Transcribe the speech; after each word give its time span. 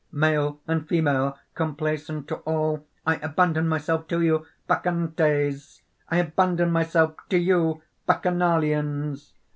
"Male 0.11 0.59
and 0.65 0.89
female, 0.89 1.37
complaisant 1.53 2.27
to 2.29 2.37
all, 2.37 2.87
I 3.05 3.17
abandon 3.17 3.67
myself 3.67 4.07
to 4.07 4.19
you, 4.19 4.47
Bacchantes! 4.65 5.83
I 6.09 6.17
abandon 6.17 6.71
myself 6.71 7.13
to 7.29 7.37
you, 7.37 7.83
Bacchanalians! 8.07 9.33